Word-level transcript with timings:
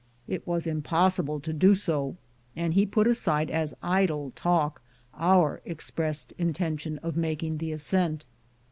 It 0.27 0.47
was 0.47 0.65
impossible 0.65 1.39
to 1.41 1.53
do 1.53 1.75
so, 1.75 2.17
and 2.55 2.73
he 2.73 2.87
put 2.87 3.05
aside 3.05 3.51
as 3.51 3.75
idle 3.83 4.31
talk 4.35 4.81
our 5.13 5.61
expressed 5.63 6.33
intention 6.39 6.97
of 7.03 7.15
making 7.15 7.59
the 7.59 7.71
ascent. 7.71 8.25